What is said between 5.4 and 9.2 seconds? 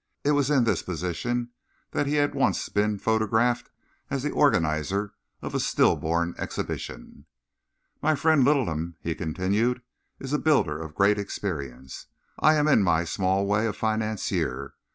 of a stillborn Exhibition. "My friend Littleham," he